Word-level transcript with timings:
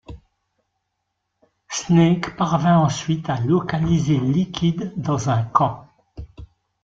Snake 1.69 2.35
parvient 2.35 2.79
ensuite 2.81 3.29
à 3.29 3.39
localiser 3.41 4.17
Liquid 4.19 4.93
dans 4.97 5.29
un 5.29 5.43
camp. 5.43 5.87